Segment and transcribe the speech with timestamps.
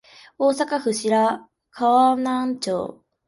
[0.39, 0.89] 大阪府
[1.69, 3.03] 河南町